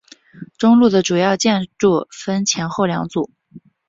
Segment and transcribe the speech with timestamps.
[0.57, 3.29] 中路的主要建筑分前后两组。